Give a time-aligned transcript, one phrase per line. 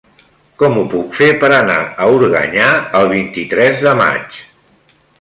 [0.61, 4.45] Com ho puc fer per anar a Organyà el vint-i-tres de maig?